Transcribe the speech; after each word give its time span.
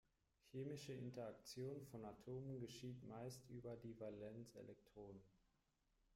Chemische 0.51 0.93
Interaktion 0.93 1.85
von 1.91 2.03
Atomen 2.05 2.59
geschieht 2.59 3.03
meist 3.07 3.47
über 3.49 3.75
die 3.75 3.99
Valenzelektronen. 3.99 5.21